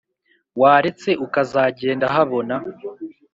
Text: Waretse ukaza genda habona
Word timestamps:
Waretse 0.61 1.09
ukaza 1.25 1.61
genda 1.77 2.07
habona 2.15 2.55